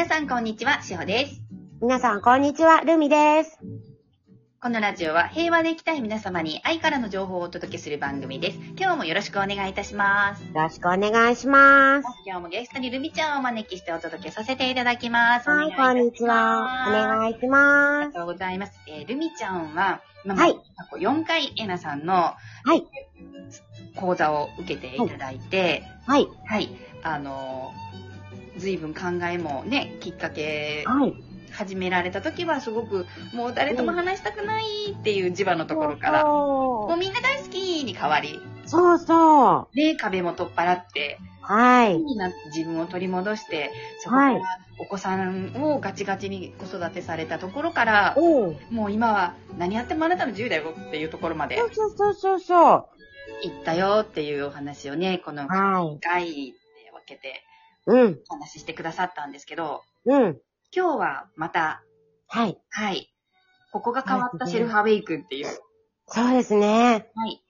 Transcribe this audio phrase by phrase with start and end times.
[0.00, 1.42] 皆さんこんにちは、しほです。
[1.82, 2.80] 皆さん、こんにちは。
[2.80, 3.58] ルミです。
[4.58, 8.58] このラジオは平和で生きたい皆様に愛からの情報をお届けする番組です。
[8.78, 10.42] 今日もよろしくお願いいたします。
[10.42, 12.08] よろしくお願いします。
[12.24, 15.50] 今日もゲストにルミちゃんをお招きしてお届けさせていただきます。
[15.50, 16.86] はい、こんにちは。
[16.88, 18.12] お願いしあります。
[18.14, 18.80] がとうございます。
[18.88, 22.36] えールミちゃんは、今はい過去4回エナさんのは
[22.74, 22.86] い、
[23.96, 26.70] 講座を受けていただいて、はい、はい、
[27.02, 28.09] あのー、
[28.60, 31.14] 随分考えもね、きっかけはい。
[31.50, 39.76] 始められた時はすごくもう誰とも話したくないっていう磁場のところから、もうそみんな大好きに変わり、うそうそう。
[39.76, 41.98] で、壁も取っ払って、はい。
[41.98, 44.40] になって自分を取り戻して、そこかはいら
[44.78, 48.56] お子さんをガチガチに子育てされたところから、うん。
[48.70, 52.86] もう今は何やってもあなたの自由だよっていうところまでそうそうそうそう。
[53.42, 56.52] 行ったよっていうお話をね、このは回で
[56.92, 57.49] 分けてい。
[57.86, 60.38] うん、お話ししてくださったんですけど、うん。
[60.74, 61.82] 今日はまた、
[62.28, 62.58] はい。
[62.70, 63.12] はい、
[63.72, 65.46] ここが変わったセルフアウェイクっていう、
[66.06, 67.10] そうですね。
[67.14, 67.42] はい、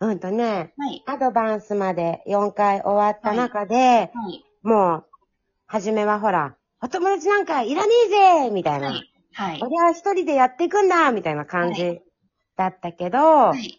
[0.00, 5.04] うんとね、はい、アドバンスまで4回終わった中で、はい、もう、
[5.66, 8.88] 初めはほら、お友達なんかいらねえぜみたいな。
[8.88, 12.00] はい、はい、俺は一人でやっていくんだみたいな感はじ
[12.56, 13.78] だったけど、はい、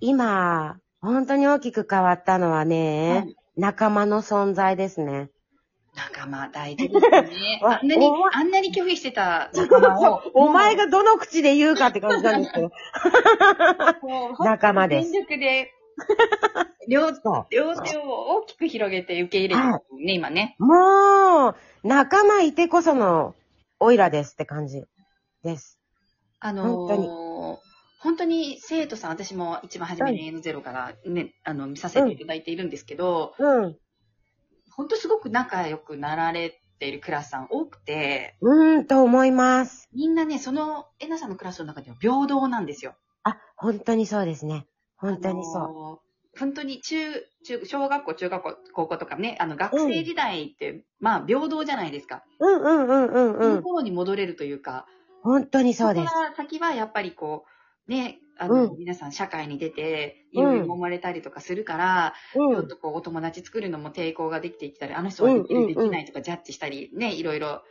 [0.00, 5.30] 今、本当に大きく変わったのははね、い仲間の存在ですね。
[5.94, 7.60] 仲間大事ですね。
[7.62, 12.70] わあんなにあんなに拒否してた仲間を お前がどの口で言うかって感じなんですけど。
[14.40, 15.72] 仲間です全力で、
[16.88, 20.56] 両、手を大きく広げて受け入れてるね、今ね。
[20.58, 20.64] う。
[20.64, 23.34] もう、仲間いてこその、
[23.80, 24.84] オイラですって感じ
[25.42, 25.78] です。
[26.38, 27.29] あのー本当に本
[28.20, 33.76] 当に生徒さん、私も一番初めに N0 からね、あの、見させていただいているんですけど、うん。
[34.70, 39.88] 本当すごく仲良くなられているクラスさん多くて、うーんと思います。
[39.94, 42.94] みんなね、そのエナさんのクラスの中では平等なんですよ。
[43.22, 44.66] あ、本当にそうですね。
[44.96, 46.06] 本当にそう。
[46.36, 46.38] う。
[46.38, 46.96] 本当に中、
[47.44, 52.22] 中、小学校、中学校、高校とかね、あの、学生時代って、まあ、平等じゃないですか。
[52.38, 53.62] うんうんうんうんそうのん。
[53.62, 54.86] 頃に戻れるというか、
[55.22, 62.56] 本当にそうですから先はやっぱりこう、ね、あの、うん皆さん社会に出て、いうんろいろ揉まれたりとかするから、うん。
[62.56, 67.62] ちょっとこう、お友達作るのも抵抗ができてきたり、あの人はできる、うんうんうんできないとかジャッジしたり、ね、いろいろ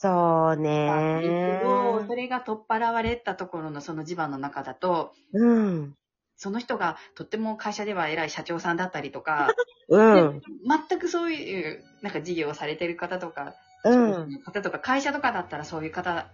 [0.00, 5.94] そうあるねけど、それが取っ払われたところのその地盤の中だと、うん。
[6.36, 9.48] その人がとっても会社では偉い社長さんだったりとか、
[9.88, 10.42] うん。
[10.88, 14.40] 全くそういう、なんか事業をされてる方とか、うん。
[14.44, 16.28] 方とか、会社とかだったらそういう方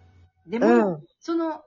[0.46, 1.06] でも、うん。
[1.20, 1.62] その、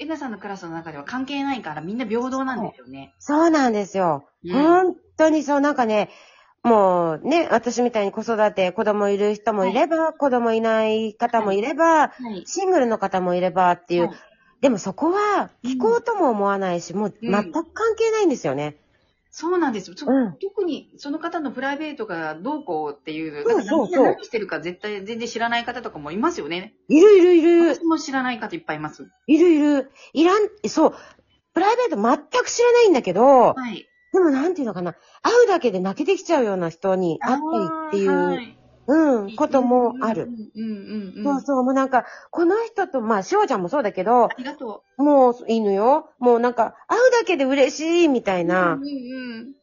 [0.00, 3.14] エナさんのクラスの中では関係ないからみんな平等なんですよね。
[3.18, 4.24] そうなんですよ。
[4.44, 6.08] うん本当にそう、なんかね、
[6.62, 12.42] もうね、私みたいに子育て、子供いる人もいれば、子供いない方もいれば、はい。
[12.46, 14.16] シングルの方もいればっていう、はい
[14.60, 18.76] でもそこは聞こうとも思わないし、もううん全く関係ないんですよね。
[19.30, 19.96] そうなんですよ。
[19.96, 26.74] そうん特にその方のプライベートがどうこうっていう、そうそうそう何してるか絶対全然知らない方とかもいますよね。
[26.88, 29.08] いるいるいる、私も知らない方いっぱいいます。
[29.26, 30.94] いるいる、いらん、そう、
[31.54, 33.86] プライベート全く知らないんだけど、はい。
[34.12, 38.59] でもなんていうのかな、会うだけで泣けてきちゃうような人に会ったりっていう、
[38.92, 40.24] うん、こともある。。
[40.24, 41.24] うんうんうんうん。
[41.24, 46.10] そうそう、もうなんか、この人と、まあ、しおちゃんもそうだけどあ、りがともういいのよ。
[46.18, 48.40] もうなんか、会うだけで嬉しいみたう。
[48.40, 48.82] いなうん。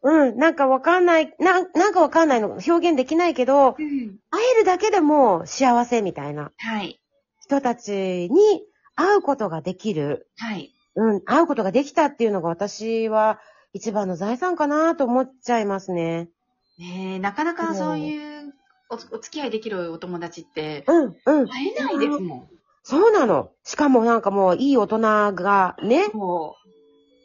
[0.02, 3.86] うんうん、なんかわかんない、ななんかわかんないの、表現できないけど、うん。
[3.86, 4.18] うん。
[4.32, 7.02] 会えるだけでも幸せみたいなはい。
[7.42, 8.64] 人たちに
[8.96, 10.30] 会うことができる。
[10.38, 10.74] はい。
[10.96, 13.40] うん、会うことができたっていうのが私は
[13.74, 16.30] 一番の財産かなと思っちゃいますね。
[16.80, 18.37] ねえ、なかなかそういう
[18.90, 21.48] おお付き合いできるお友達って、うん、うん。
[21.48, 22.50] 会えないですもん。
[22.84, 23.52] そうなの。
[23.64, 25.00] しかもなんかもういい大人
[25.34, 26.70] がね、そう。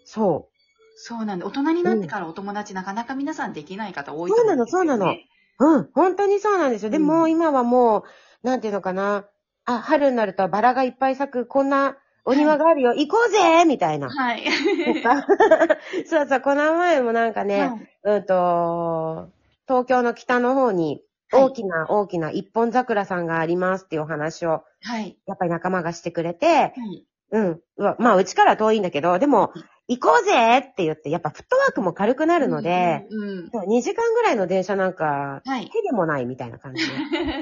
[0.05, 0.49] そ
[0.97, 5.79] そうなんで、大人になってからお友達なかなか皆さんできない方多いとそうなの思んですよねそうなのう。
[5.79, 6.91] うん、本当にそうなんですよ。
[6.91, 9.27] でも、うん今はもう、なんていうのかな。
[9.65, 14.11] あ、春になるとバラがいっぱい咲く、こんなお庭があるよ、行こうぜみたいな。
[14.11, 14.45] はい。
[16.07, 19.29] そうそう、この前もなんかね、はいうんと、
[19.67, 21.03] 東京の北の方にはい
[21.33, 25.17] 大きな大きな一本桜さんがありますっていうお話を、はい。
[25.27, 27.07] やっぱり仲間がしてくれて、はい。
[27.33, 27.61] うん。
[27.99, 29.53] まあ、うちから遠いんだけど、でも、
[29.89, 35.71] 行こうぜって言って、やっぱフットワークも軽くなるので、うんうんそう2時間ぐらいの電車なんか、はい。
[35.71, 36.93] 手でもないみたいな感じで。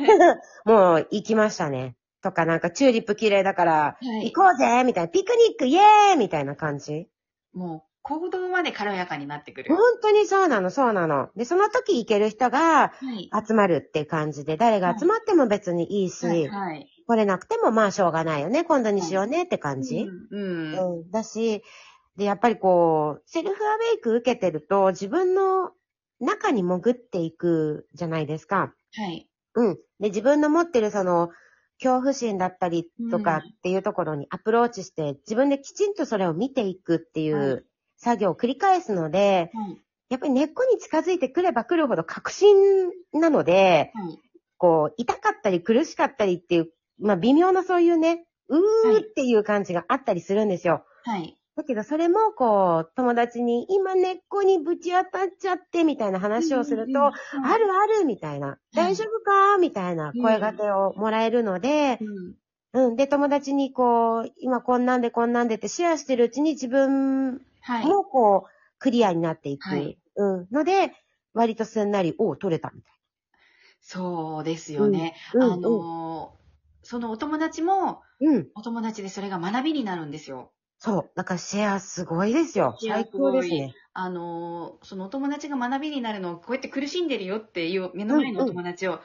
[0.64, 1.96] もう行きましたね。
[2.22, 7.08] とかなんかチューリップ綺麗だから、はい行こうぜみたいな、ピクニックイエーイみたいな感じ。
[7.52, 9.70] も行動まで軽やかになってくる。
[9.70, 11.30] 本当にそうなの、そうなの。
[11.36, 13.30] で、その時行ける人がはい。
[13.46, 16.48] 集まるっていう感じで、誰が集まっても別にいいし、はい。
[16.48, 16.90] はい。
[17.06, 20.06] 来れなくてもまあしょうがないよね、今度にしようねって感じ。
[20.06, 20.28] うん。
[20.30, 20.74] うん。
[20.78, 21.62] うん、だし、
[22.16, 25.72] で、やっぱりこう、セルフアウェイク受けてると、自分の
[26.20, 28.74] 中に潜っていくじゃないですか。
[28.92, 29.30] はい。
[29.54, 29.74] うん。
[30.00, 31.30] で、自分の持ってるその、
[31.82, 37.66] 恐怖心だったりとかうんっていうところにアプローチして、自分できちんとそれを見ていくっていはう
[38.00, 39.80] 作業を繰り返すので、はい。
[40.08, 42.56] やっぱり根っこに近づいてくればくるほど確信
[43.12, 44.18] なので、はい。
[44.56, 48.60] こう、痛かったり苦しかったりっていう、まあ微妙なそういうね、うー
[49.02, 50.84] っていう感じがあったりするんですよ。
[51.04, 51.36] はい。
[51.56, 61.98] だけどそれもこう、友達に今根っこにぶち当たっちゃってみたいな話をすると、あるあるみたいな、大丈夫かみたいな声掛けをもらえるので、
[62.72, 62.88] うん。
[62.88, 62.96] うん。
[62.96, 67.49] で、友達にこう、今こんなんでこんなんでってシェアしてるうちに自分はい。
[67.78, 69.64] もこう、クリアになっていく。
[69.66, 70.48] はいうん。
[70.50, 70.92] ので、
[71.34, 72.92] 割とすんなり、おう、取れたみたい
[73.80, 75.14] そうですよね。
[75.34, 76.40] うんうんあのー
[76.82, 78.26] そのお友達も、な。
[78.32, 78.50] うん。
[78.54, 80.50] お友達でそれが学びになるんですよ。
[80.78, 81.10] そう。
[81.14, 82.76] だからシェアすごいですよ。
[82.80, 83.74] 最高ですね。
[83.92, 89.00] あのーそのお友達が学びになるのを、こうやって苦しんでるよっていう目の前のお友達を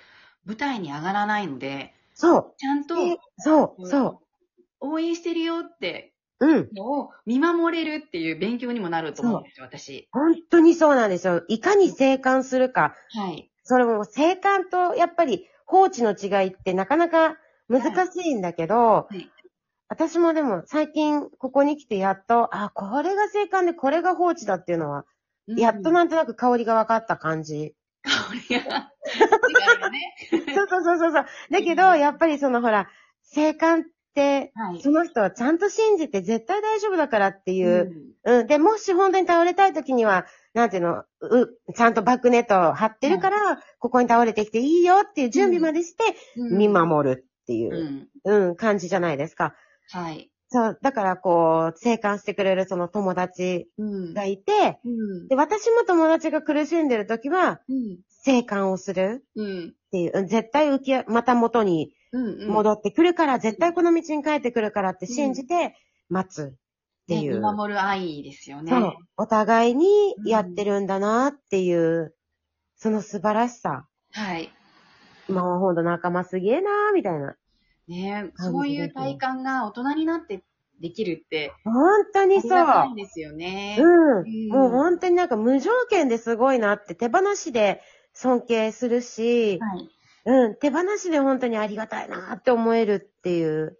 [0.45, 2.56] 舞台に上がらないので、そう。
[2.57, 4.21] ちゃんとでそう、そ
[4.79, 6.46] 応援してるよってう。
[6.46, 6.70] うん。
[6.74, 10.08] のを見守れるっていう勉強にもなると思うんですよ、私。
[10.12, 11.44] 本当にそうなんですよ。
[11.48, 12.96] いかに生還するか。
[13.10, 13.50] はい。
[13.64, 17.38] それも生還と、やっぱり放置の違いってなかなか
[17.68, 19.26] 難しいんだけど、い
[19.88, 25.06] 私もでも最近ここに来てやっと、あ、これが生還でこれが放置だっていうのは、
[25.48, 27.76] やっとななんとなく香りが分かった感じ。
[28.04, 28.92] 香りが、
[29.72, 30.16] 違いがね。
[30.56, 31.26] そうそうそうそうそう。
[31.52, 32.90] だけど、やっぱりそのほら、
[33.24, 34.81] 生還って、はい。
[34.81, 37.91] その人はちゃんと信じて絶対大丈夫だからっていう、
[38.23, 38.47] うん。
[38.47, 43.38] で、もし本当に倒れたい時には、なんていうの、う、ちゃんとバックネットを張ってるから、
[43.79, 46.03] ここに倒れてきていいよっていう準備までして、
[46.38, 48.47] うん見守るっていうう、ん。
[48.47, 49.53] うん、感じじゃないですか。
[49.91, 50.31] はい。
[50.47, 54.89] そう、だからこう、生還してくれるその友達うんがいて、う
[55.25, 55.27] ん。
[55.27, 57.97] で、私も友達が苦しんでる時は、うん。
[58.09, 59.67] 生還をするうん。
[59.69, 61.94] っていう、うん絶対浮き、また元にうん。
[62.12, 65.75] 戻ってくるから、絶対この道に帰ってくるからって信じて、
[66.10, 66.48] 待つっ
[67.07, 67.36] てねいう。
[67.36, 68.72] 見守る愛ですよね。
[68.72, 68.94] そう。
[69.18, 69.88] お互いに
[70.25, 72.16] やってるんだなっていう、
[72.75, 73.88] その素晴らしさ。
[74.12, 74.52] はい。
[75.28, 77.36] もうほんと仲間すげえなーみたいな。
[77.88, 80.44] ねそういう体感が大人になって
[80.81, 82.50] できるって、本当にありそう。
[82.50, 83.78] がたいんですよね。
[83.80, 84.19] うん。
[84.19, 87.81] うんもう本当になんか無条件ですごいなって手放しで
[88.13, 89.90] 尊敬するし、はい。
[90.25, 93.77] うん、手放しで本当にありがたいなって思えるっていう。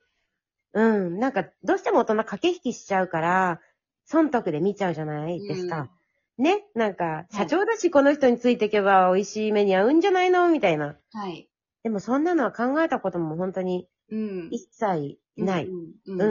[0.74, 3.62] うん、なんかどうしても大人駆け引きしちゃうから、
[4.06, 5.90] 損得で見ちゃうじゃないですか。
[6.38, 10.98] ねなんか、社長だしこの人についていけば美味しい目に合うんじゃないのみたいな。
[11.14, 11.50] はい。
[11.84, 14.50] でもそんなのは考えたことも本当にうん。
[14.52, 15.68] 一切ない。
[15.68, 16.20] うん。
[16.20, 16.26] う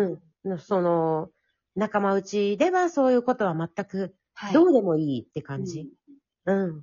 [0.44, 0.54] うん。
[0.54, 0.58] ん。
[0.58, 1.30] その、
[1.74, 4.52] 仲間内ではそういうことは全くはい。
[4.52, 5.88] どうでもいいって感じ。
[6.44, 6.82] うん。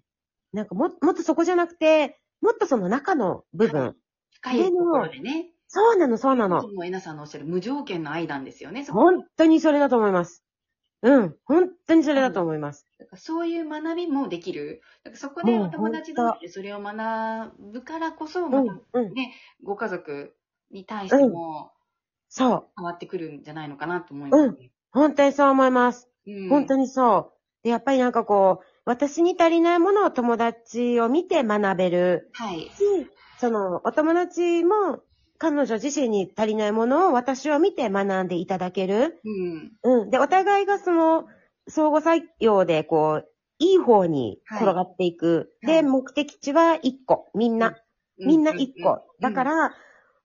[0.53, 3.81] なんかも、もっとそこじゃなくて、もっとその中の部分。
[3.81, 3.95] は
[4.31, 5.51] 深いところでね。
[5.67, 6.67] そうなの、そうなの。
[6.67, 8.83] もえなさんのおっしゃる無条件の愛なんですよね。
[8.83, 10.43] そこ本当にそれだと思います。
[11.03, 11.35] うん。
[11.45, 12.85] 本当にそれだと思います。
[12.99, 14.81] だからそういう学びもできる。
[15.03, 19.13] だからそこでうんお友達同士でそれを学ぶからこそ、うんまた、うん。
[19.63, 20.35] ご家族
[20.71, 21.71] に対しても
[22.27, 22.67] そう。
[22.77, 24.71] 変わってくるんじゃないのかなと思いますね。
[24.91, 26.09] 本当にそう思います。
[26.27, 27.63] うん本当にそう。
[27.63, 32.61] で、やっぱりなんかこう、私に足りないものを友達を見て学べるはい。
[32.61, 32.69] し、
[33.39, 35.01] その、お友達も
[35.37, 39.21] 彼女自身に足りないものを私を見て学んでいただける。
[39.83, 40.01] うん。
[40.01, 40.09] うん。
[40.09, 41.25] で、お互いがその、
[41.67, 43.27] 相互作用で、こう、
[43.59, 45.51] いい方に転がっていく。
[45.63, 47.29] はいはいで、目的地は一個。
[47.35, 47.75] みんな。
[48.17, 49.03] みんな一個。
[49.19, 49.75] だか、ら、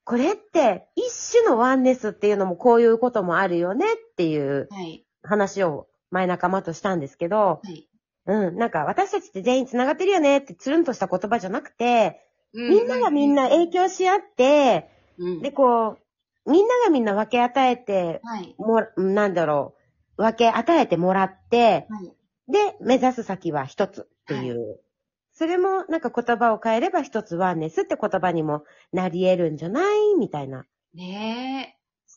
[0.04, 4.68] これって、一種のワンネスっていうのもこういうこともあるよねっていう。
[5.22, 7.88] 話を前仲間としたんですけど、はい。
[8.26, 8.56] うん。
[8.56, 12.20] なんか私たちって全員繋がってるよねってつるんとした言葉じゃなくて、
[12.52, 15.42] みんながみんな影響し合って、うん。
[15.42, 15.98] で、こ
[16.46, 18.54] う、みんながみんな分け与えて、はい。
[18.58, 19.74] もら、なんだろ
[20.16, 22.16] う、分け与えてもらって、はい。
[22.48, 24.80] で、目指す先は一つっていう。
[25.32, 30.64] それもなんか言葉を変えれば一つワンネスって言葉にもなり得るんじゃないみたいな。
[30.94, 31.75] ね素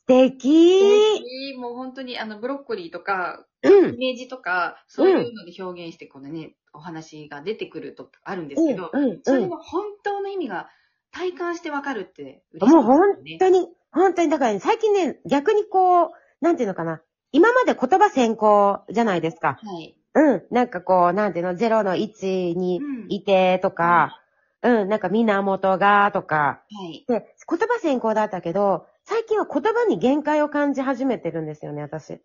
[0.10, 1.58] 敵え。
[1.58, 3.98] もう本当にあのブロッコリーとか、うんイ。
[3.98, 9.20] メージとか、そういうので表現してこのね、お話が出てくるとあるんですけど、うん、うん、うん。
[9.24, 10.70] それの本当の意味が
[11.12, 13.38] 体感してわかるって嬉しいですよもう本ね。
[13.40, 16.10] 当に、本当に、だからね、最近ね、逆にこう、
[16.42, 17.02] なんていうのかな、
[17.32, 19.60] 今まで言葉先行じゃないですか。
[19.62, 19.96] はい。
[20.16, 20.44] うん。
[20.50, 24.22] なんかこう、なんていうの、0の1にうんいてとか、
[24.62, 26.64] うん、なんか源がとか。
[26.72, 27.06] はい。
[27.08, 32.22] で、言葉先行だったけど、最近は言葉に限界を感じ始めてるんですよね、私。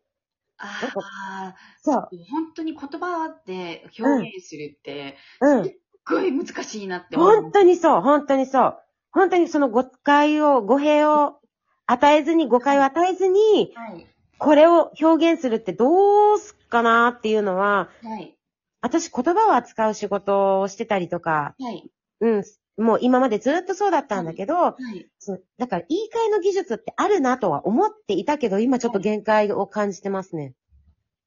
[0.58, 2.08] ああ、そう。
[2.30, 5.64] 本当に言葉で表現するって、うん。
[5.64, 5.72] すっ
[6.06, 7.40] ごい難しいなって思う。
[7.40, 8.78] 本当にそう、本当にそう。
[9.12, 11.40] 本当にその誤解を、語弊を
[11.86, 14.06] 与えずに、誤解を与えずに、はい。
[14.38, 18.36] これを表現するってどうすっかなっていうのは、はい。
[18.82, 21.90] 私言葉を扱う仕事をしてたりとか、はい。
[22.20, 22.44] うん、
[22.76, 25.06] もう今までずっとそうだったんだけど、はい。
[25.18, 30.54] そうだから言い換えの技術ってあるなとは思っていたけど、今ちょっと限界を感じてますね。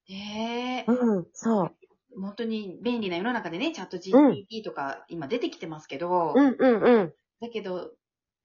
[0.09, 0.13] え
[0.79, 1.75] えうん、そう。
[2.19, 7.13] 本当に便利な世の中でね、チャットうん GPT とか今出てきてますけど、うん、うん、うん。
[7.39, 7.91] だけど、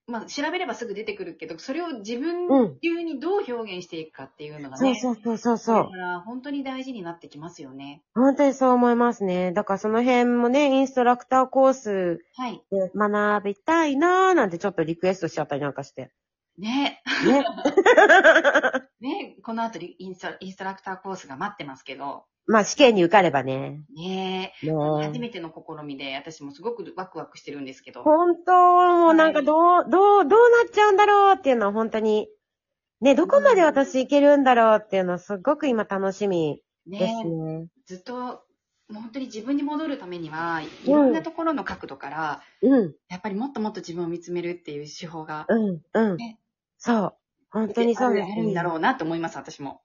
[0.06, 5.96] まあ調べればすぐ出てくるけど、それを自分うん流にどう表現していくかっていうのがね、そうそうそうそうそうだか。
[5.96, 8.02] ら本当に大事になってきますよね。
[8.14, 9.52] 本当にそう思いますね。
[9.52, 12.60] だからその辺もね、インストラクターコースはい。
[12.70, 16.10] で学びたいなーなんてちょっとリクエストしちゃったりなんかして。
[16.58, 17.02] ね。
[17.24, 17.44] ね。
[19.00, 23.82] ね、この後リインストインストラクターコースが待ってますけど、まあ試験に受かればね。
[23.94, 28.02] ねね初めての試みで、私もすごくワクワクしてるんですけど。
[28.02, 28.52] 本当、
[28.96, 32.28] もうなんかどう、どう、どうなっちゃうんだろうっていうのは本当に、
[33.00, 37.66] ね、どこまで私いけるんだろうっていうのはすごく今楽しみですねね。
[37.86, 38.14] ずっと、
[38.88, 46.38] もう本当に自分に戻るためには、いろんなところの角度から、うん、やっぱりもっともっと自分を見つめるっていう手法が、うん、うんね。
[46.84, 47.14] そう。
[47.52, 49.82] 本当にそうですあるんだろうなと思います、私も。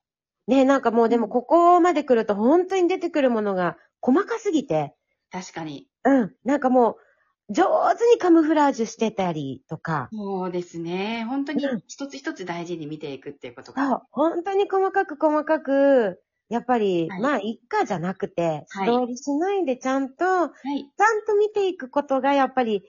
[0.47, 4.95] ね、なんかもうでもここまで来ると本当に出てくるものが細かすぎて、
[5.31, 5.87] 確かに。
[6.05, 6.97] うん、なんかも
[7.49, 11.25] う上手にカムフラージュしてたりとか、そうですね。
[11.25, 13.87] 本当にうん一つ一つ大事に見ていくっていうことが。
[13.87, 20.85] そう、本当に細かく細かく、やっぱり、はいまあ、一家じゃなくて、はい素通りしないでちゃんと、ちゃんはい。
[21.27, 22.83] と見ていくことが、やっぱり、